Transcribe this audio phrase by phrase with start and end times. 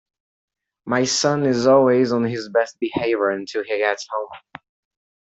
[0.83, 4.63] My son is always on his best behaviour until he gets home.